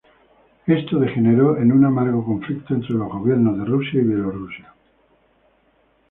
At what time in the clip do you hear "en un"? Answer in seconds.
1.59-1.85